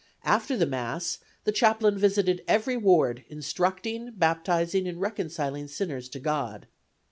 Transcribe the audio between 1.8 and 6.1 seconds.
visited every ward instructing, baptizing and reconciling sinners